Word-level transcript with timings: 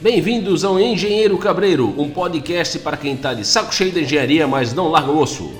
Bem-vindos 0.00 0.62
ao 0.62 0.78
Engenheiro 0.78 1.36
Cabreiro, 1.38 1.92
um 1.98 2.08
podcast 2.08 2.78
para 2.78 2.96
quem 2.96 3.14
está 3.14 3.34
de 3.34 3.44
saco 3.44 3.74
cheio 3.74 3.90
da 3.90 4.00
engenharia, 4.00 4.46
mas 4.46 4.72
não 4.72 4.86
larga 4.86 5.10
o 5.10 5.18
osso. 5.18 5.50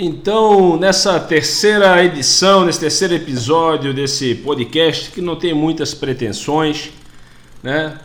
Então, 0.00 0.76
nessa 0.76 1.18
terceira 1.18 2.04
edição, 2.04 2.64
nesse 2.64 2.78
terceiro 2.78 3.14
episódio 3.14 3.92
desse 3.92 4.32
podcast, 4.32 5.10
que 5.10 5.20
não 5.20 5.34
tem 5.34 5.52
muitas 5.52 5.92
pretensões, 5.92 6.92
né? 7.64 7.98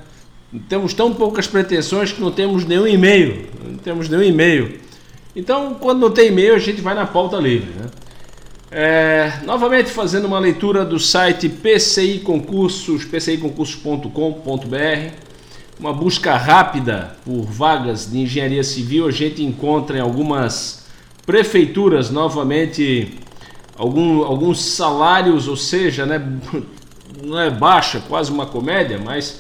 Temos 0.68 0.96
tão 0.96 1.14
poucas 1.14 1.46
pretensões 1.46 2.12
que 2.12 2.20
não 2.20 2.32
temos 2.32 2.66
nenhum 2.66 2.88
e-mail. 2.88 3.48
Não 3.64 3.78
temos 3.78 4.10
nenhum 4.10 4.24
e-mail. 4.24 4.80
Então, 5.36 5.76
quando 5.76 6.00
não 6.00 6.10
tem 6.10 6.30
e-mail, 6.30 6.56
a 6.56 6.60
gente 6.60 6.82
vai 6.82 6.96
na 6.96 7.06
pauta 7.06 7.38
livre, 7.38 7.70
né? 7.80 7.86
É, 8.72 9.34
novamente 9.46 9.92
fazendo 9.92 10.26
uma 10.26 10.40
leitura 10.40 10.84
do 10.84 11.00
site 11.00 11.48
PCI 11.48 12.22
Concursos, 12.22 13.06
pciconcursos.com.br. 13.06 15.12
Uma 15.80 15.94
busca 15.94 16.36
rápida 16.38 17.16
por 17.24 17.44
vagas 17.44 18.10
de 18.10 18.18
engenharia 18.18 18.64
civil, 18.64 19.08
a 19.08 19.12
gente 19.12 19.44
encontra 19.44 20.00
em 20.00 20.02
algumas 20.02 20.83
prefeituras 21.26 22.10
novamente 22.10 23.18
algum, 23.76 24.24
alguns 24.24 24.64
salários, 24.64 25.48
ou 25.48 25.58
seja, 25.58 26.06
né, 26.06 26.22
não 27.24 27.40
é 27.40 27.50
baixa, 27.50 28.02
quase 28.08 28.32
uma 28.32 28.46
comédia, 28.46 29.00
mas, 29.04 29.40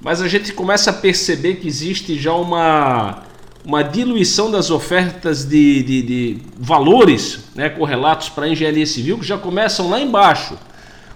mas 0.00 0.20
a 0.20 0.28
gente 0.28 0.52
começa 0.52 0.90
a 0.90 0.92
perceber 0.92 1.56
que 1.56 1.68
existe 1.68 2.18
já 2.18 2.32
uma, 2.32 3.22
uma 3.64 3.82
diluição 3.82 4.50
das 4.50 4.70
ofertas 4.70 5.44
de, 5.44 5.82
de, 5.82 6.02
de 6.02 6.38
valores 6.58 7.50
né, 7.54 7.68
correlatos 7.68 8.28
para 8.28 8.46
a 8.46 8.48
engenharia 8.48 8.86
civil 8.86 9.18
que 9.18 9.26
já 9.26 9.36
começam 9.36 9.90
lá 9.90 10.00
embaixo, 10.00 10.56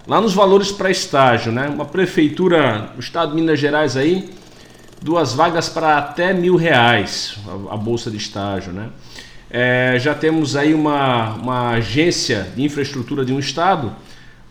lá 0.07 0.21
nos 0.21 0.33
valores 0.33 0.71
para 0.71 0.91
estágio. 0.91 1.51
Né? 1.51 1.67
Uma 1.67 1.85
prefeitura 1.85 2.91
do 2.93 2.99
estado 2.99 3.31
de 3.31 3.35
Minas 3.35 3.59
Gerais 3.59 3.97
aí, 3.97 4.29
duas 5.01 5.33
vagas 5.33 5.67
para 5.67 5.97
até 5.97 6.33
mil 6.33 6.55
reais 6.55 7.35
a, 7.47 7.73
a 7.73 7.77
bolsa 7.77 8.11
de 8.11 8.17
estágio. 8.17 8.71
Né? 8.71 8.89
É, 9.55 9.99
já 9.99 10.15
temos 10.15 10.55
aí 10.55 10.73
uma, 10.73 11.35
uma 11.35 11.69
agência 11.73 12.47
de 12.55 12.63
infraestrutura 12.63 13.23
de 13.23 13.31
um 13.31 13.37
estado, 13.37 13.95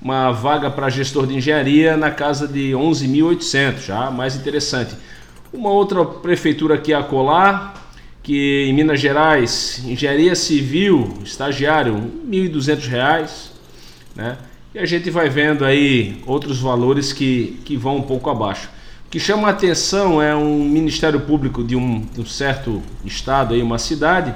uma 0.00 0.30
vaga 0.30 0.70
para 0.70 0.88
gestor 0.88 1.26
de 1.26 1.34
engenharia 1.34 1.96
na 1.96 2.08
casa 2.08 2.46
de 2.46 2.70
11.800, 2.70 3.84
já 3.84 4.12
mais 4.12 4.36
interessante. 4.36 4.94
Uma 5.52 5.70
outra 5.70 6.04
prefeitura 6.04 6.76
aqui 6.76 6.94
a 6.94 7.02
colar, 7.02 7.74
que 8.22 8.66
em 8.68 8.72
Minas 8.72 9.00
Gerais, 9.00 9.82
engenharia 9.84 10.36
civil, 10.36 11.18
estagiário, 11.24 11.94
R$ 11.94 12.48
1.200, 12.48 13.50
né? 14.14 14.38
E 14.72 14.78
a 14.78 14.86
gente 14.86 15.10
vai 15.10 15.28
vendo 15.28 15.64
aí 15.64 16.22
outros 16.24 16.60
valores 16.60 17.12
que, 17.12 17.60
que 17.64 17.76
vão 17.76 17.96
um 17.96 18.02
pouco 18.02 18.30
abaixo. 18.30 18.70
O 19.06 19.10
que 19.10 19.18
chama 19.18 19.48
a 19.48 19.50
atenção 19.50 20.22
é 20.22 20.32
um 20.32 20.64
Ministério 20.64 21.18
Público 21.18 21.64
de 21.64 21.74
um, 21.74 22.02
de 22.02 22.20
um 22.20 22.26
certo 22.26 22.80
estado, 23.04 23.52
aí, 23.52 23.60
uma 23.60 23.78
cidade, 23.80 24.32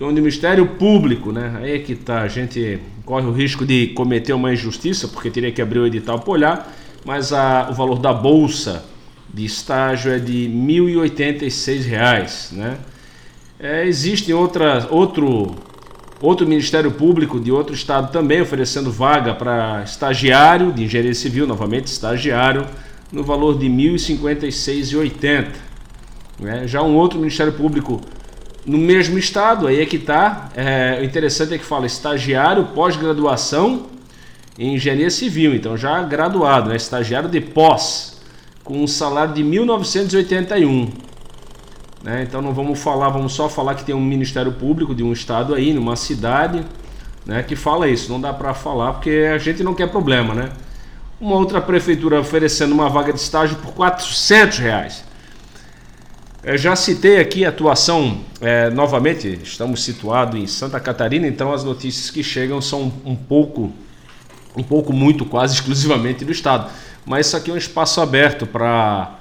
onde 0.00 0.20
o 0.20 0.22
Ministério 0.22 0.66
Público, 0.66 1.30
né? 1.30 1.56
Aí 1.56 1.72
é 1.72 1.78
que 1.78 1.94
tá, 1.94 2.22
a 2.22 2.28
gente 2.28 2.80
corre 3.04 3.26
o 3.26 3.32
risco 3.32 3.64
de 3.64 3.88
cometer 3.88 4.32
uma 4.32 4.52
injustiça, 4.52 5.06
porque 5.06 5.30
teria 5.30 5.52
que 5.52 5.62
abrir 5.62 5.78
o 5.78 5.86
edital 5.86 6.18
para 6.18 6.32
olhar, 6.32 6.72
mas 7.04 7.32
a, 7.32 7.68
o 7.70 7.74
valor 7.74 7.98
da 7.98 8.12
bolsa 8.12 8.84
de 9.32 9.44
estágio 9.44 10.12
é 10.12 10.18
de 10.18 10.46
R$ 10.46 10.54
1.086, 10.54 12.52
né? 12.52 12.78
É, 13.58 13.86
existe 13.86 14.32
outra, 14.32 14.88
outro, 14.90 15.54
outro 16.20 16.46
Ministério 16.46 16.90
Público 16.90 17.38
de 17.38 17.52
outro 17.52 17.74
estado 17.74 18.10
também 18.10 18.40
oferecendo 18.40 18.90
vaga 18.90 19.32
para 19.32 19.82
estagiário 19.84 20.72
de 20.72 20.84
engenharia 20.84 21.14
civil, 21.14 21.46
novamente 21.46 21.86
estagiário, 21.86 22.66
no 23.12 23.22
valor 23.22 23.56
de 23.58 23.66
R$ 23.66 23.72
1.056,80. 23.72 25.46
Né? 26.40 26.66
Já 26.66 26.82
um 26.82 26.96
outro 26.96 27.18
Ministério 27.18 27.52
Público 27.52 28.00
no 28.66 28.78
mesmo 28.78 29.18
estado, 29.18 29.66
aí 29.66 29.80
é 29.80 29.86
que 29.86 29.96
está. 29.96 30.48
É, 30.54 30.98
o 31.00 31.04
interessante 31.04 31.54
é 31.54 31.58
que 31.58 31.64
fala 31.64 31.86
estagiário 31.86 32.64
pós-graduação 32.74 33.86
em 34.58 34.74
engenharia 34.74 35.10
civil, 35.10 35.54
então 35.54 35.76
já 35.76 36.02
graduado, 36.02 36.70
né? 36.70 36.76
estagiário 36.76 37.28
de 37.28 37.40
pós, 37.40 38.22
com 38.62 38.82
um 38.82 38.86
salário 38.86 39.34
de 39.34 39.42
1981. 39.42 40.90
Né? 42.02 42.22
Então 42.22 42.40
não 42.40 42.52
vamos 42.52 42.78
falar, 42.78 43.08
vamos 43.08 43.32
só 43.32 43.48
falar 43.48 43.74
que 43.74 43.84
tem 43.84 43.94
um 43.94 44.00
Ministério 44.00 44.52
Público 44.52 44.94
de 44.94 45.02
um 45.02 45.12
estado 45.12 45.54
aí, 45.54 45.72
numa 45.72 45.96
cidade, 45.96 46.64
né, 47.26 47.42
que 47.42 47.56
fala 47.56 47.88
isso. 47.88 48.12
Não 48.12 48.20
dá 48.20 48.32
para 48.32 48.54
falar 48.54 48.92
porque 48.94 49.30
a 49.34 49.38
gente 49.38 49.62
não 49.62 49.74
quer 49.74 49.88
problema, 49.88 50.34
né? 50.34 50.50
Uma 51.20 51.36
outra 51.36 51.60
prefeitura 51.60 52.20
oferecendo 52.20 52.72
uma 52.72 52.88
vaga 52.90 53.12
de 53.12 53.18
estágio 53.18 53.56
por 53.56 53.72
400 53.72 54.58
reais. 54.58 55.04
Eu 56.46 56.58
já 56.58 56.76
citei 56.76 57.18
aqui 57.20 57.42
a 57.46 57.48
atuação, 57.48 58.18
é, 58.38 58.68
novamente, 58.68 59.40
estamos 59.42 59.82
situados 59.82 60.38
em 60.38 60.46
Santa 60.46 60.78
Catarina, 60.78 61.26
então 61.26 61.54
as 61.54 61.64
notícias 61.64 62.10
que 62.10 62.22
chegam 62.22 62.60
são 62.60 62.92
um 63.02 63.16
pouco, 63.16 63.72
um 64.54 64.62
pouco 64.62 64.92
muito, 64.92 65.24
quase 65.24 65.54
exclusivamente 65.56 66.22
do 66.22 66.30
Estado. 66.30 66.70
Mas 67.06 67.28
isso 67.28 67.36
aqui 67.38 67.50
é 67.50 67.54
um 67.54 67.56
espaço 67.56 67.98
aberto 67.98 68.46
para 68.46 69.18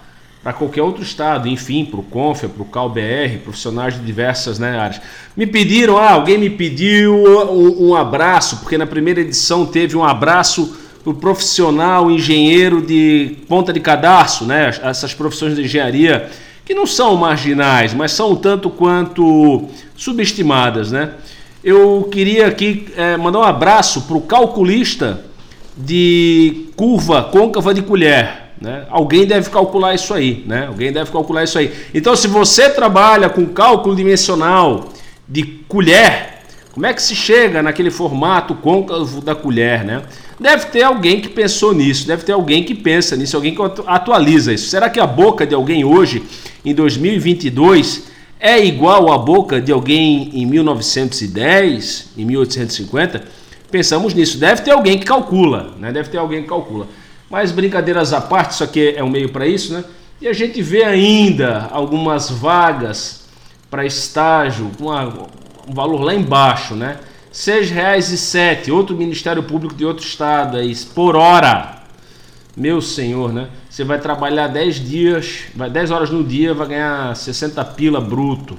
qualquer 0.57 0.81
outro 0.81 1.01
Estado, 1.01 1.47
enfim, 1.47 1.85
para 1.85 2.01
o 2.01 2.03
Confia, 2.03 2.49
para 2.49 2.61
o 2.61 2.65
CalBR, 2.65 3.37
profissionais 3.37 3.93
de 3.93 4.01
diversas 4.01 4.59
né, 4.59 4.77
áreas. 4.77 5.01
Me 5.33 5.47
pediram, 5.47 5.97
ah, 5.97 6.11
alguém 6.11 6.37
me 6.37 6.49
pediu 6.49 7.15
um, 7.15 7.87
um 7.87 7.95
abraço, 7.95 8.57
porque 8.57 8.77
na 8.77 8.85
primeira 8.85 9.21
edição 9.21 9.65
teve 9.65 9.95
um 9.95 10.03
abraço 10.03 10.77
para 11.01 11.11
o 11.11 11.13
profissional 11.13 12.11
engenheiro 12.11 12.81
de 12.81 13.37
ponta 13.47 13.71
de 13.71 13.79
cadarço, 13.79 14.43
né, 14.43 14.71
essas 14.83 15.13
profissões 15.13 15.55
de 15.55 15.61
engenharia 15.61 16.29
que 16.65 16.73
não 16.73 16.85
são 16.85 17.15
marginais, 17.15 17.93
mas 17.93 18.11
são 18.11 18.35
tanto 18.35 18.69
quanto 18.69 19.67
subestimadas, 19.95 20.91
né? 20.91 21.11
Eu 21.63 22.09
queria 22.11 22.47
aqui 22.47 22.87
é, 22.97 23.15
mandar 23.15 23.39
um 23.39 23.43
abraço 23.43 24.01
para 24.01 24.17
o 24.17 24.21
calculista 24.21 25.25
de 25.77 26.69
curva 26.75 27.23
côncava 27.23 27.73
de 27.73 27.81
colher. 27.81 28.43
Né? 28.59 28.85
Alguém 28.89 29.25
deve 29.25 29.49
calcular 29.49 29.93
isso 29.93 30.13
aí, 30.13 30.43
né? 30.47 30.67
Alguém 30.67 30.91
deve 30.91 31.11
calcular 31.11 31.43
isso 31.43 31.57
aí. 31.57 31.73
Então, 31.93 32.15
se 32.15 32.27
você 32.27 32.69
trabalha 32.69 33.29
com 33.29 33.45
cálculo 33.45 33.95
dimensional 33.95 34.89
de 35.27 35.43
colher, 35.67 36.32
como 36.73 36.87
é 36.87 36.93
que 36.93 37.01
se 37.01 37.15
chega 37.15 37.61
naquele 37.61 37.91
formato 37.91 38.55
côncavo 38.55 39.21
da 39.21 39.35
colher, 39.35 39.83
né? 39.83 40.01
Deve 40.39 40.65
ter 40.65 40.81
alguém 40.81 41.21
que 41.21 41.29
pensou 41.29 41.71
nisso, 41.71 42.07
deve 42.07 42.23
ter 42.23 42.31
alguém 42.31 42.63
que 42.63 42.73
pensa 42.73 43.15
nisso, 43.15 43.35
alguém 43.35 43.53
que 43.53 43.61
atualiza 43.85 44.51
isso. 44.51 44.69
Será 44.69 44.89
que 44.89 44.99
a 44.99 45.05
boca 45.05 45.45
de 45.45 45.53
alguém 45.53 45.85
hoje, 45.85 46.23
em 46.65 46.73
2022, 46.73 48.05
é 48.39 48.59
igual 48.65 49.11
à 49.11 49.19
boca 49.19 49.61
de 49.61 49.71
alguém 49.71 50.31
em 50.33 50.47
1910, 50.47 52.09
em 52.17 52.25
1850? 52.25 53.23
Pensamos 53.69 54.15
nisso. 54.15 54.39
Deve 54.39 54.63
ter 54.63 54.71
alguém 54.71 54.97
que 54.97 55.05
calcula, 55.05 55.75
né? 55.79 55.91
Deve 55.91 56.09
ter 56.09 56.17
alguém 56.17 56.41
que 56.41 56.49
calcula. 56.49 56.87
Mas 57.29 57.51
brincadeiras 57.51 58.13
à 58.13 58.19
parte, 58.19 58.51
isso 58.51 58.63
aqui 58.63 58.95
é 58.95 59.03
um 59.03 59.09
meio 59.09 59.29
para 59.29 59.45
isso, 59.45 59.73
né? 59.73 59.83
E 60.19 60.27
a 60.27 60.33
gente 60.33 60.59
vê 60.61 60.83
ainda 60.83 61.69
algumas 61.71 62.31
vagas 62.31 63.25
para 63.69 63.85
estágio 63.85 64.71
com 64.77 64.91
um 65.67 65.73
valor 65.73 66.01
lá 66.01 66.13
embaixo, 66.13 66.75
né? 66.75 66.97
R$ 67.31 67.61
6,07, 67.61 68.71
outro 68.71 68.95
Ministério 68.95 69.41
Público 69.43 69.73
de 69.73 69.85
outro 69.85 70.05
estado 70.05 70.57
aí, 70.57 70.75
por 70.93 71.15
hora. 71.15 71.81
Meu 72.55 72.81
senhor, 72.81 73.33
né? 73.33 73.47
Você 73.69 73.83
vai 73.83 73.99
trabalhar 73.99 74.47
10 74.47 74.75
dias, 74.87 75.43
vai 75.55 75.69
10 75.69 75.89
horas 75.89 76.09
no 76.11 76.23
dia, 76.23 76.53
vai 76.53 76.67
ganhar 76.67 77.15
60 77.15 77.65
pila 77.65 77.99
bruto. 77.99 78.55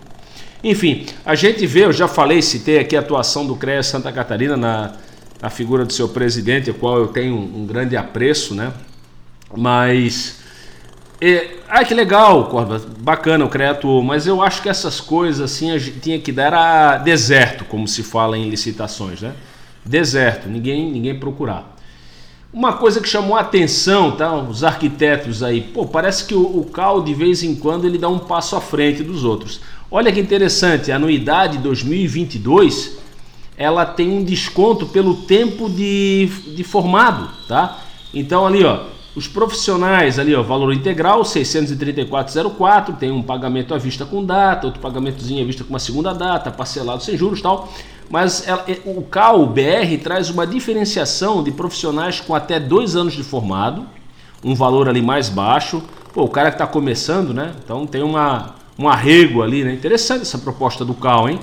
Enfim, 0.64 1.06
a 1.24 1.34
gente 1.34 1.66
vê, 1.66 1.84
eu 1.84 1.92
já 1.92 2.08
falei, 2.08 2.42
citei 2.42 2.78
aqui 2.78 2.96
a 2.96 3.00
atuação 3.00 3.46
do 3.46 3.54
CREA 3.54 3.82
Santa 3.82 4.10
Catarina 4.10 4.56
na, 4.56 4.92
na 5.40 5.50
figura 5.50 5.84
do 5.84 5.92
seu 5.92 6.08
presidente, 6.08 6.70
o 6.70 6.74
qual 6.74 6.98
eu 6.98 7.08
tenho 7.08 7.36
um 7.36 7.66
grande 7.66 7.96
apreço, 7.96 8.54
né? 8.54 8.72
Mas. 9.56 10.42
É, 11.26 11.56
ai, 11.70 11.86
que 11.86 11.94
legal, 11.94 12.50
Corva, 12.50 12.78
bacana 12.98 13.46
o 13.46 13.48
Creato, 13.48 14.02
mas 14.02 14.26
eu 14.26 14.42
acho 14.42 14.60
que 14.60 14.68
essas 14.68 15.00
coisas 15.00 15.40
assim 15.40 15.70
a 15.70 15.78
gente 15.78 15.98
tinha 15.98 16.18
que 16.18 16.30
dar 16.30 16.52
a 16.52 16.98
deserto, 16.98 17.64
como 17.64 17.88
se 17.88 18.02
fala 18.02 18.36
em 18.36 18.50
licitações, 18.50 19.22
né? 19.22 19.32
Deserto, 19.82 20.50
ninguém, 20.50 20.92
ninguém 20.92 21.18
procurar. 21.18 21.78
Uma 22.52 22.74
coisa 22.74 23.00
que 23.00 23.08
chamou 23.08 23.38
a 23.38 23.40
atenção, 23.40 24.10
tá? 24.12 24.34
Os 24.34 24.62
arquitetos 24.62 25.42
aí, 25.42 25.62
pô, 25.62 25.86
parece 25.86 26.26
que 26.26 26.34
o, 26.34 26.42
o 26.42 26.66
CAL 26.66 27.00
de 27.00 27.14
vez 27.14 27.42
em 27.42 27.54
quando 27.54 27.86
ele 27.86 27.96
dá 27.96 28.10
um 28.10 28.18
passo 28.18 28.54
à 28.54 28.60
frente 28.60 29.02
dos 29.02 29.24
outros. 29.24 29.62
Olha 29.90 30.12
que 30.12 30.20
interessante, 30.20 30.92
a 30.92 30.96
anuidade 30.96 31.56
2022 31.56 32.98
ela 33.56 33.86
tem 33.86 34.10
um 34.10 34.22
desconto 34.22 34.84
pelo 34.84 35.14
tempo 35.22 35.70
de, 35.70 36.26
de 36.54 36.62
formado, 36.62 37.30
tá? 37.48 37.82
Então 38.12 38.46
ali, 38.46 38.62
ó, 38.62 38.92
os 39.16 39.28
profissionais 39.28 40.18
ali, 40.18 40.34
ó, 40.34 40.42
valor 40.42 40.72
integral 40.72 41.22
634,04, 41.22 42.96
tem 42.96 43.12
um 43.12 43.22
pagamento 43.22 43.72
à 43.72 43.78
vista 43.78 44.04
com 44.04 44.24
data, 44.24 44.66
outro 44.66 44.80
pagamentozinho 44.80 45.42
à 45.42 45.46
vista 45.46 45.62
com 45.62 45.70
uma 45.70 45.78
segunda 45.78 46.12
data, 46.12 46.50
parcelado 46.50 47.02
sem 47.02 47.16
juros, 47.16 47.40
tal. 47.40 47.72
Mas 48.10 48.46
ela, 48.46 48.64
é, 48.66 48.80
o 48.84 49.02
CAL 49.02 49.46
BR 49.46 49.96
traz 50.02 50.30
uma 50.30 50.46
diferenciação 50.46 51.42
de 51.42 51.52
profissionais 51.52 52.20
com 52.20 52.34
até 52.34 52.58
dois 52.58 52.96
anos 52.96 53.14
de 53.14 53.22
formado, 53.22 53.86
um 54.42 54.54
valor 54.54 54.88
ali 54.88 55.00
mais 55.00 55.28
baixo. 55.28 55.82
Pô, 56.12 56.24
o 56.24 56.28
cara 56.28 56.50
que 56.50 56.56
está 56.56 56.66
começando, 56.66 57.32
né? 57.32 57.54
Então 57.64 57.86
tem 57.86 58.02
uma, 58.02 58.56
um 58.78 58.88
arrego 58.88 59.42
ali, 59.42 59.64
né? 59.64 59.72
Interessante 59.72 60.22
essa 60.22 60.38
proposta 60.38 60.84
do 60.84 60.92
CAL, 60.92 61.28
hein? 61.28 61.38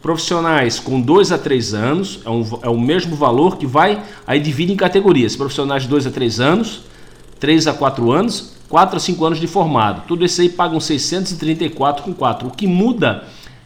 Profissionais 0.00 0.78
com 0.78 1.00
2 1.00 1.32
a 1.32 1.38
3 1.38 1.74
anos, 1.74 2.20
é, 2.24 2.30
um, 2.30 2.58
é 2.62 2.68
o 2.68 2.78
mesmo 2.78 3.16
valor 3.16 3.56
que 3.56 3.66
vai, 3.66 4.02
aí 4.24 4.38
divide 4.38 4.72
em 4.72 4.76
categorias. 4.76 5.34
Profissionais 5.34 5.82
de 5.82 5.88
2 5.88 6.06
a 6.06 6.10
3 6.10 6.40
anos, 6.40 6.82
3 7.40 7.66
a 7.66 7.72
4 7.72 8.10
anos, 8.10 8.52
4 8.68 8.96
a 8.96 9.00
5 9.00 9.24
anos 9.24 9.40
de 9.40 9.46
formado. 9.46 10.02
Tudo 10.06 10.24
isso 10.24 10.40
aí 10.40 10.48
pagam 10.48 10.80
634 10.80 12.04
com 12.04 12.12
4. 12.12 12.48
O 12.48 12.50
que 12.50 12.66
muda 12.66 13.24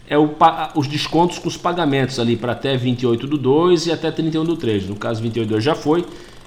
é 0.08 0.19
o, 0.19 0.30
os 0.74 0.86
descontos 0.86 1.38
com 1.38 1.48
os 1.48 1.56
pagamentos 1.56 2.19
ali 2.19 2.36
para 2.36 2.52
até 2.52 2.76
28 2.76 3.26
do 3.26 3.38
2 3.38 3.86
e 3.86 3.92
até 3.92 4.10
31 4.10 4.44
do 4.44 4.56
3. 4.56 4.88
No 4.88 4.96
caso, 4.96 5.22
28 5.22 5.46
do 5.46 5.52
2 5.52 5.64
já 5.64 5.74
foi. 5.74 6.04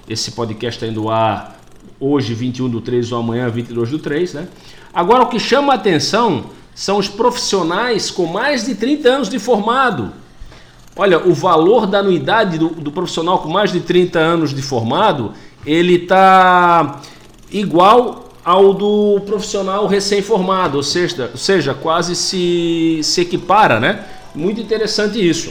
Esse 0.08 0.30
podcast 0.32 0.76
está 0.82 0.90
indo 0.90 1.10
ar 1.10 1.60
hoje, 1.98 2.34
21 2.34 2.68
do 2.68 2.80
3 2.80 3.10
ou 3.12 3.18
amanhã, 3.18 3.48
22 3.48 3.90
do 3.90 3.98
3, 3.98 4.34
né? 4.34 4.48
Agora, 4.94 5.24
o 5.24 5.26
que 5.26 5.38
chama 5.38 5.72
a 5.72 5.76
atenção 5.76 6.44
são 6.74 6.98
os 6.98 7.08
profissionais 7.08 8.10
com 8.10 8.26
mais 8.26 8.64
de 8.64 8.74
30 8.74 9.08
anos 9.08 9.28
de 9.28 9.38
formado. 9.38 10.12
Olha, 10.94 11.18
o 11.26 11.34
valor 11.34 11.86
da 11.86 11.98
anuidade 11.98 12.58
do, 12.58 12.68
do 12.68 12.90
profissional 12.90 13.40
com 13.40 13.48
mais 13.48 13.72
de 13.72 13.80
30 13.80 14.18
anos 14.18 14.54
de 14.54 14.62
formado, 14.62 15.32
ele 15.66 15.96
está 15.96 17.00
igual 17.50 18.28
ao 18.44 18.72
do 18.72 19.20
profissional 19.26 19.86
recém-formado, 19.86 20.76
ou 20.76 20.82
seja, 20.82 21.30
ou 21.32 21.36
seja, 21.36 21.74
quase 21.74 22.14
se, 22.14 23.00
se 23.02 23.20
equipara, 23.20 23.80
né? 23.80 24.04
Muito 24.34 24.60
interessante 24.60 25.18
isso, 25.18 25.50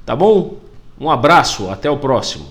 Tá 0.05 0.15
bom? 0.15 0.57
Um 0.99 1.11
abraço, 1.11 1.69
até 1.69 1.89
o 1.89 1.97
próximo. 1.97 2.45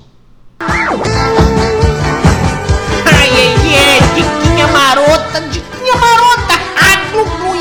Diquinha 4.20 4.66
marota, 4.68 5.40
diquinha 5.48 5.96
marota, 5.96 6.52
aglu, 6.76 7.54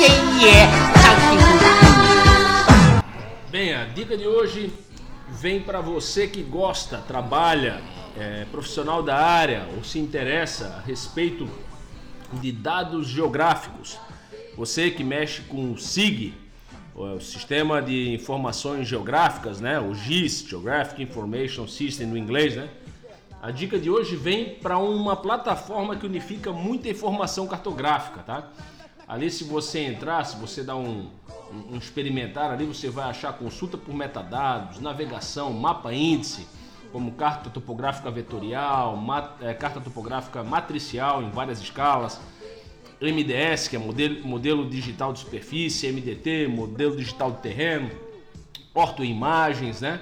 é. 0.46 0.68
Bem, 3.50 3.74
a 3.74 3.86
dica 3.86 4.18
de 4.18 4.28
hoje 4.28 4.74
vem 5.30 5.62
para 5.62 5.80
você 5.80 6.28
que 6.28 6.44
gosta, 6.44 6.98
trabalha, 6.98 7.82
é 8.20 8.46
profissional 8.52 9.02
da 9.02 9.16
área 9.16 9.70
ou 9.78 9.86
se 9.86 10.00
interessa 10.00 10.82
a 10.84 10.86
respeito 10.86 11.48
de 12.34 12.52
dados 12.52 13.08
geográficos. 13.08 13.98
Você 14.58 14.92
que 14.92 15.02
mexe 15.04 15.44
com 15.44 15.72
o 15.72 15.78
SIG, 15.78 16.34
o 16.94 17.22
Sistema 17.22 17.82
de 17.82 18.14
Informações 18.14 18.86
Geográficas, 18.86 19.62
né? 19.62 19.80
O 19.80 19.96
GIS, 19.96 20.46
Geographic 20.46 21.02
Information 21.02 21.66
System 21.70 22.08
no 22.08 22.18
inglês, 22.18 22.58
né? 22.58 22.68
A 23.42 23.52
dica 23.52 23.80
de 23.80 23.90
hoje 23.90 24.18
vem 24.18 24.56
para 24.56 24.78
uma 24.78 25.16
plataforma 25.16 25.96
que 25.96 26.06
unifica 26.06 26.52
muita 26.52 26.90
informação 26.90 27.48
cartográfica, 27.48 28.22
tá? 28.22 28.50
Ali 29.08 29.32
se 29.32 29.46
você 29.46 29.80
entrar, 29.80 30.26
se 30.26 30.36
você 30.36 30.62
um, 30.76 31.10
um, 31.50 31.74
um 31.74 31.78
experimentar 31.78 32.52
ali, 32.52 32.66
você 32.66 32.90
vai 32.90 33.10
achar 33.10 33.32
consulta 33.32 33.78
por 33.78 33.96
metadados, 33.96 34.82
navegação, 34.82 35.54
mapa 35.54 35.94
índice, 35.94 36.46
como 36.92 37.14
carta 37.14 37.50
topográfica 37.50 38.12
vetorial, 38.12 38.98
mat, 38.98 39.42
é, 39.42 39.54
carta 39.54 39.80
topográfica 39.80 40.44
matricial 40.44 41.24
em 41.24 41.30
várias 41.30 41.62
escalas, 41.62 42.20
MDS, 43.02 43.70
que 43.70 43.78
é 43.78 43.80
modelo, 43.80 44.28
modelo 44.28 44.70
digital 44.70 45.14
de 45.14 45.20
superfície, 45.20 45.90
MDT, 45.90 46.50
modelo 46.50 46.98
digital 46.98 47.32
de 47.32 47.38
terreno, 47.38 47.90
ortoimagens, 48.74 49.80
né? 49.80 50.02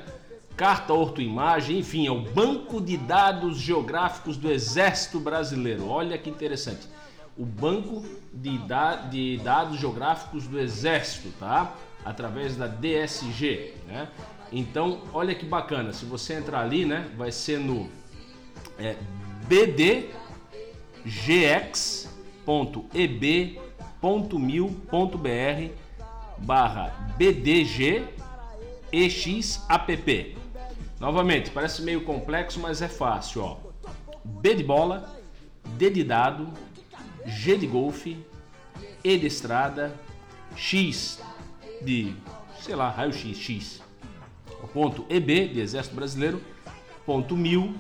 Carta 0.58 0.92
ortoimagem, 0.92 1.78
enfim, 1.78 2.08
é 2.08 2.12
o 2.12 2.20
Banco 2.20 2.82
de 2.82 2.98
Dados 2.98 3.60
Geográficos 3.60 4.36
do 4.36 4.52
Exército 4.52 5.20
Brasileiro. 5.20 5.88
Olha 5.88 6.18
que 6.18 6.32
interessante. 6.32 6.88
O 7.38 7.46
Banco 7.46 8.04
de, 8.34 8.58
da 8.58 8.96
de 8.96 9.38
Dados 9.38 9.80
Geográficos 9.80 10.48
do 10.48 10.60
Exército, 10.60 11.30
tá? 11.40 11.76
Através 12.04 12.56
da 12.56 12.66
DSG, 12.66 13.76
né? 13.88 14.08
Então, 14.52 15.04
olha 15.14 15.36
que 15.36 15.46
bacana. 15.46 15.94
Se 15.94 16.06
você 16.06 16.34
entrar 16.34 16.62
ali, 16.62 16.86
né, 16.86 17.08
vai 17.16 17.32
ser 17.32 17.60
no 17.60 17.88
é, 18.80 18.96
bdgx.eb.mil.br 19.48 20.08
barra 26.40 27.14
bdg 27.18 28.06
exapp. 28.92 30.36
Novamente, 31.00 31.52
parece 31.52 31.82
meio 31.84 32.04
complexo, 32.04 32.60
mas 32.60 32.82
é 32.82 32.88
fácil, 32.88 33.44
ó. 33.44 33.58
B 34.24 34.56
de 34.56 34.64
bola, 34.64 35.16
D 35.78 35.90
de 35.90 36.04
dado, 36.04 36.52
G 37.26 37.56
de 37.56 37.68
golfe, 37.68 38.18
E 39.04 39.18
de 39.18 39.28
estrada, 39.28 39.96
X 40.56 41.22
de, 41.82 42.16
sei 42.60 42.76
lá, 42.76 42.90
raio 42.90 43.14
X, 43.14 43.38
X. 43.38 43.84
Ponto 44.74 45.06
EB 45.10 45.48
de 45.54 45.62
Exército 45.62 45.96
Brasileiro, 45.96 46.42
ponto 47.06 47.38
mil 47.38 47.76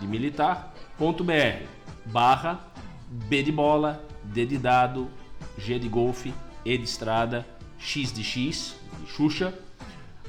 de 0.00 0.06
militar, 0.06 0.74
ponto 0.98 1.24
BR, 1.24 1.66
barra 2.04 2.68
B 3.08 3.42
de 3.42 3.52
bola, 3.52 4.04
D 4.24 4.44
de 4.44 4.58
dado, 4.58 5.08
G 5.56 5.78
de 5.78 5.88
golfe, 5.88 6.34
E 6.64 6.76
de 6.76 6.84
estrada, 6.84 7.46
X 7.78 8.12
de 8.12 8.22
X, 8.22 8.76
de 9.00 9.10
Xuxa, 9.10 9.54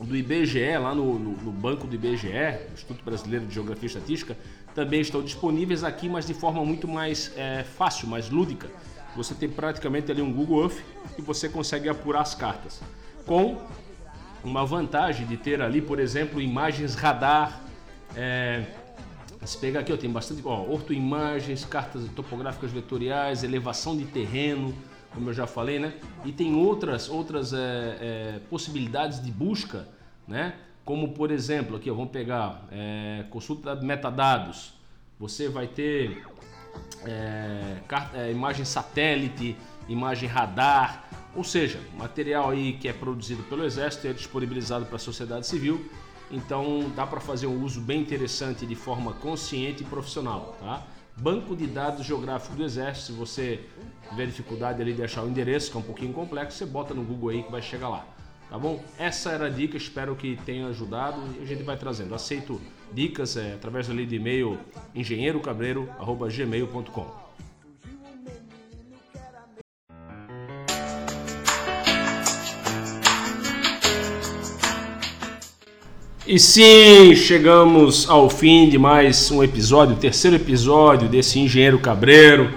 do 0.00 0.16
IBGE, 0.16 0.76
lá 0.78 0.94
no, 0.94 1.18
no, 1.18 1.30
no, 1.30 1.52
banco 1.52 1.86
do 1.86 1.94
IBGE, 1.94 2.28
Instituto 2.72 3.04
Brasileiro 3.04 3.46
de 3.46 3.54
Geografia 3.54 3.84
e 3.84 3.86
Estatística, 3.86 4.36
também 4.74 5.00
estão 5.00 5.22
disponíveis 5.22 5.84
aqui, 5.84 6.08
mas 6.08 6.26
de 6.26 6.34
forma 6.34 6.64
muito 6.64 6.88
mais 6.88 7.32
é, 7.36 7.62
fácil, 7.62 8.08
mais 8.08 8.28
lúdica. 8.28 8.68
Você 9.16 9.34
tem 9.34 9.48
praticamente 9.48 10.10
ali 10.10 10.20
um 10.20 10.32
Google 10.32 10.62
Earth 10.62 10.78
e 11.16 11.22
você 11.22 11.48
consegue 11.48 11.88
apurar 11.88 12.22
as 12.22 12.34
cartas. 12.34 12.80
Com 13.24 13.62
uma 14.42 14.66
vantagem 14.66 15.26
de 15.26 15.36
ter 15.36 15.62
ali, 15.62 15.80
por 15.80 16.00
exemplo, 16.00 16.40
imagens 16.40 16.96
radar. 16.96 17.60
É, 18.16 18.64
se 19.44 19.58
pegar 19.58 19.80
aqui, 19.80 19.92
ó, 19.92 19.96
tem 19.96 20.10
bastante, 20.10 20.42
ó, 20.44 20.62
ortoimagens, 20.62 21.64
cartas 21.64 22.02
topográficas 22.16 22.72
vetoriais, 22.72 23.44
elevação 23.44 23.96
de 23.96 24.04
terreno, 24.04 24.74
como 25.14 25.30
eu 25.30 25.34
já 25.34 25.46
falei, 25.46 25.78
né? 25.78 25.94
E 26.24 26.32
tem 26.32 26.54
outras, 26.54 27.08
outras 27.08 27.52
é, 27.52 27.58
é, 27.58 28.40
possibilidades 28.50 29.22
de 29.22 29.30
busca, 29.30 29.88
né? 30.26 30.54
Como 30.84 31.12
por 31.12 31.30
exemplo, 31.30 31.76
aqui 31.76 31.90
vamos 31.90 32.10
pegar 32.10 32.66
é, 32.70 33.24
consulta 33.30 33.74
de 33.74 33.86
metadados. 33.86 34.74
Você 35.18 35.48
vai 35.48 35.66
ter 35.66 36.24
é, 37.06 37.76
é, 38.14 38.30
imagem 38.32 38.64
satélite, 38.64 39.56
imagem 39.88 40.28
radar, 40.28 41.08
ou 41.34 41.44
seja, 41.44 41.80
material 41.96 42.50
aí 42.50 42.74
que 42.74 42.88
é 42.88 42.92
produzido 42.92 43.42
pelo 43.44 43.64
Exército 43.64 44.06
e 44.06 44.10
é 44.10 44.12
disponibilizado 44.12 44.84
para 44.86 44.96
a 44.96 44.98
sociedade 44.98 45.46
civil. 45.46 45.88
Então 46.30 46.90
dá 46.96 47.06
para 47.06 47.20
fazer 47.20 47.46
um 47.46 47.62
uso 47.62 47.80
bem 47.80 48.00
interessante 48.00 48.66
de 48.66 48.74
forma 48.74 49.12
consciente 49.14 49.82
e 49.82 49.86
profissional, 49.86 50.56
tá? 50.60 50.82
Banco 51.16 51.54
de 51.54 51.66
Dados 51.66 52.04
Geográfico 52.04 52.56
do 52.56 52.64
Exército. 52.64 53.06
Se 53.06 53.12
você 53.12 53.60
tiver 54.08 54.26
dificuldade 54.26 54.82
ali 54.82 54.92
de 54.92 55.02
achar 55.02 55.22
o 55.22 55.28
endereço, 55.28 55.70
que 55.70 55.76
é 55.76 55.80
um 55.80 55.84
pouquinho 55.84 56.12
complexo, 56.12 56.58
você 56.58 56.66
bota 56.66 56.92
no 56.92 57.02
Google 57.02 57.30
aí 57.30 57.42
que 57.42 57.50
vai 57.50 57.62
chegar 57.62 57.88
lá. 57.88 58.06
Tá 58.50 58.58
bom? 58.58 58.84
Essa 58.98 59.30
era 59.30 59.46
a 59.46 59.48
dica, 59.48 59.76
espero 59.76 60.14
que 60.14 60.36
tenha 60.44 60.66
ajudado 60.68 61.20
e 61.38 61.42
a 61.42 61.46
gente 61.46 61.62
vai 61.62 61.76
trazendo. 61.76 62.14
Aceito 62.14 62.60
dicas 62.92 63.36
é, 63.36 63.54
através 63.54 63.90
ali 63.90 64.06
de 64.06 64.16
e-mail 64.16 64.58
engenheirocabreiro.gmail.com. 64.94 67.23
E 76.34 76.40
sim, 76.40 77.14
chegamos 77.14 78.10
ao 78.10 78.28
fim 78.28 78.68
de 78.68 78.76
mais 78.76 79.30
um 79.30 79.40
episódio, 79.40 79.94
o 79.94 79.98
terceiro 80.00 80.34
episódio 80.34 81.08
desse 81.08 81.38
Engenheiro 81.38 81.78
Cabreiro, 81.78 82.50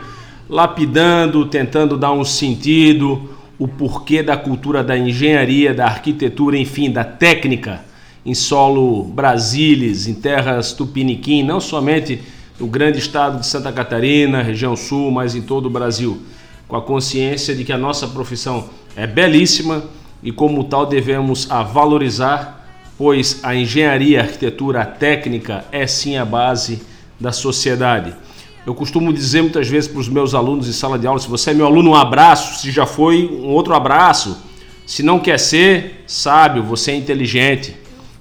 lapidando, 0.49 1.45
tentando 1.45 1.95
dar 1.95 2.11
um 2.11 2.25
sentido, 2.25 3.29
o 3.59 3.67
porquê 3.67 4.23
da 4.23 4.35
cultura 4.35 4.83
da 4.83 4.97
engenharia, 4.97 5.75
da 5.75 5.85
arquitetura, 5.85 6.57
enfim, 6.57 6.89
da 6.89 7.03
técnica 7.03 7.85
em 8.25 8.33
solo 8.33 9.03
Brasilis, 9.03 10.07
em 10.07 10.15
terras 10.15 10.73
Tupiniquim, 10.73 11.43
não 11.43 11.59
somente 11.59 12.19
no 12.59 12.65
grande 12.65 12.97
estado 12.97 13.39
de 13.39 13.45
Santa 13.45 13.71
Catarina, 13.71 14.41
região 14.41 14.75
sul, 14.75 15.11
mas 15.11 15.35
em 15.35 15.43
todo 15.43 15.67
o 15.67 15.69
Brasil, 15.69 16.19
com 16.67 16.75
a 16.75 16.81
consciência 16.81 17.53
de 17.53 17.63
que 17.63 17.71
a 17.71 17.77
nossa 17.77 18.07
profissão 18.07 18.69
é 18.95 19.05
belíssima 19.05 19.83
e 20.23 20.31
como 20.31 20.63
tal 20.63 20.83
devemos 20.83 21.45
a 21.51 21.61
valorizar 21.61 22.56
pois 22.97 23.39
a 23.43 23.55
engenharia, 23.55 24.19
a 24.19 24.23
arquitetura, 24.23 24.81
a 24.81 24.85
técnica 24.85 25.65
é 25.71 25.85
sim 25.85 26.17
a 26.17 26.25
base 26.25 26.81
da 27.19 27.31
sociedade. 27.31 28.13
Eu 28.65 28.75
costumo 28.75 29.13
dizer 29.13 29.41
muitas 29.41 29.67
vezes 29.67 29.89
para 29.89 29.99
os 29.99 30.09
meus 30.09 30.33
alunos 30.33 30.67
em 30.67 30.73
sala 30.73 30.99
de 30.99 31.07
aula: 31.07 31.19
se 31.19 31.29
você 31.29 31.51
é 31.51 31.53
meu 31.53 31.65
aluno, 31.65 31.91
um 31.91 31.95
abraço, 31.95 32.59
se 32.59 32.71
já 32.71 32.85
foi, 32.85 33.25
um 33.25 33.49
outro 33.49 33.73
abraço. 33.73 34.43
Se 34.85 35.03
não 35.03 35.19
quer 35.19 35.37
ser 35.37 36.03
sábio, 36.07 36.63
você 36.63 36.91
é 36.91 36.95
inteligente. 36.95 37.75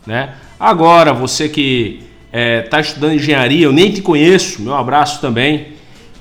Né? 0.06 0.34
Agora, 0.58 1.12
você 1.12 1.48
que 1.48 2.00
está 2.26 2.38
é, 2.38 2.62
tá 2.62 2.80
estudando 2.80 3.14
engenharia, 3.14 3.64
eu 3.64 3.72
nem 3.72 3.90
te 3.90 4.02
conheço, 4.02 4.62
meu 4.62 4.74
abraço 4.74 5.20
também, 5.20 5.68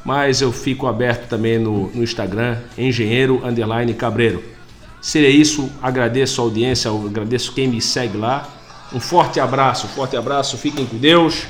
mas 0.06 0.42
eu 0.42 0.53
fico 0.53 0.88
aberto 0.88 1.27
também 1.27 1.60
no, 1.60 1.89
no 1.89 2.01
Instagram, 2.01 2.56
engenheiro 2.77 3.46
underline 3.46 3.94
cabreiro. 3.94 4.42
Seria 5.01 5.30
isso, 5.30 5.70
agradeço 5.82 6.39
a 6.39 6.46
audiência, 6.46 6.89
agradeço 6.89 7.51
quem 7.51 7.68
me 7.68 7.82
segue 7.82 8.18
lá. 8.18 8.48
Um 8.94 9.00
forte 9.01 9.42
abraço, 9.42 9.89
forte 9.89 10.15
abraço, 10.15 10.58
fiquem 10.58 10.86
com 10.86 10.96
Deus 10.96 11.44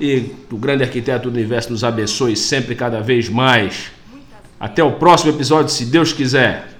e 0.00 0.30
o 0.52 0.56
grande 0.56 0.84
arquiteto 0.84 1.28
do 1.28 1.34
universo 1.34 1.72
nos 1.72 1.82
abençoe 1.82 2.36
sempre 2.36 2.76
cada 2.76 3.00
vez 3.00 3.28
mais. 3.28 3.92
Até 4.58 4.82
o 4.82 4.92
próximo 4.92 5.30
episódio, 5.32 5.70
se 5.70 5.84
Deus 5.84 6.12
quiser. 6.12 6.74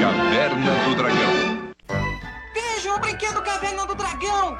Caverna 0.00 0.72
do 0.84 0.94
Dragão. 0.94 1.72
Veja 2.54 2.94
o 2.94 2.98
brinquedo 2.98 3.42
Caverna 3.42 3.86
do 3.86 3.94
Dragão! 3.94 4.56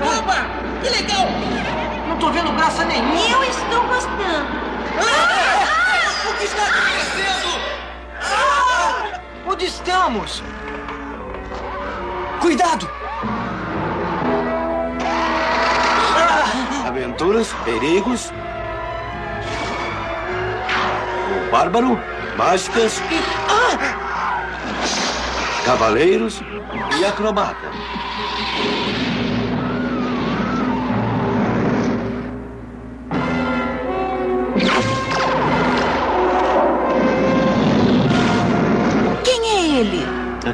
Opa! 0.00 0.46
Que 0.82 0.88
legal! 0.90 1.26
Não 2.08 2.16
tô 2.18 2.30
vendo 2.30 2.52
graça 2.52 2.84
nenhuma! 2.84 3.18
Eu 3.18 3.42
estou 3.44 3.82
gostando. 3.86 4.46
Ah! 5.00 6.30
O 6.30 6.34
que 6.34 6.44
está 6.44 6.62
acontecendo? 6.62 7.60
Ah! 8.22 9.20
Onde 9.58 9.66
estamos? 9.66 10.40
Cuidado! 12.40 12.88
Aventuras, 16.86 17.52
perigos. 17.64 18.32
O 21.34 21.50
bárbaro, 21.50 21.98
mágicas. 22.36 23.02
Cavaleiros 25.64 26.40
e 27.00 27.04
acrobata. 27.04 27.72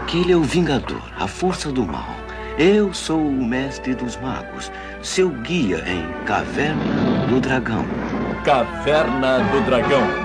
Aquele 0.04 0.32
é 0.34 0.36
o 0.36 0.42
Vingador, 0.42 1.00
a 1.18 1.26
força 1.26 1.72
do 1.72 1.82
mal. 1.82 2.14
Eu 2.58 2.92
sou 2.92 3.18
o 3.18 3.42
mestre 3.42 3.94
dos 3.94 4.18
magos, 4.18 4.70
seu 5.02 5.30
guia 5.30 5.82
em 5.88 6.06
Caverna 6.26 7.26
do 7.26 7.40
Dragão. 7.40 7.86
Caverna 8.44 9.38
do 9.38 9.64
Dragão. 9.64 10.23